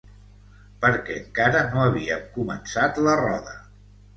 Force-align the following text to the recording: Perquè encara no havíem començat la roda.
Perquè 0.85 1.17
encara 1.25 1.61
no 1.75 1.83
havíem 1.83 2.25
començat 2.39 3.01
la 3.09 3.15
roda. 3.25 3.55